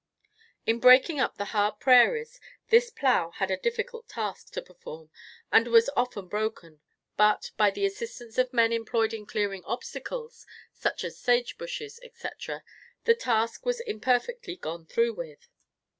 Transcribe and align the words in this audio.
In 0.65 0.79
breaking 0.79 1.19
up 1.19 1.37
the 1.37 1.45
hard 1.53 1.79
prairies, 1.79 2.39
this 2.69 2.89
plough 2.89 3.29
had 3.35 3.51
a 3.51 3.55
difficult 3.57 4.09
task 4.09 4.51
to 4.53 4.61
perform 4.63 5.11
and 5.51 5.67
was 5.67 5.91
often 5.95 6.27
broken; 6.27 6.81
but, 7.17 7.51
by 7.55 7.69
the 7.69 7.85
assistance 7.85 8.39
of 8.39 8.51
men 8.51 8.73
employed 8.73 9.13
in 9.13 9.27
clearing 9.27 9.63
obstacles, 9.63 10.47
such 10.73 11.03
as 11.03 11.19
sage 11.19 11.55
bushes, 11.55 11.99
etc., 12.01 12.63
the 13.03 13.13
task 13.13 13.63
was 13.63 13.79
imperfectly 13.81 14.55
gone 14.55 14.87
through 14.87 15.13
with. 15.13 15.47